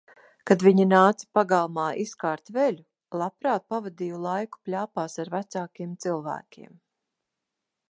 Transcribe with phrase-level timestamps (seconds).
[0.51, 2.81] Kad viņi nāca pagalmā izkārt veļu,
[3.23, 6.75] labprāt pavadīju laiku pļāpās ar vecākiem cilvēkiem.